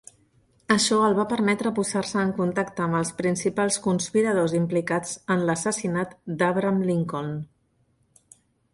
Això 0.75 0.95
el 1.07 1.17
va 1.19 1.25
permetre 1.33 1.71
posar-se 1.79 2.17
en 2.21 2.31
contacte 2.39 2.85
amb 2.87 2.99
els 3.01 3.13
principals 3.21 3.79
conspiradors 3.85 4.57
implicats 4.63 5.15
en 5.37 5.47
l'assassinat 5.51 6.21
d'Abraham 6.41 6.85
Lincoln. 6.93 7.35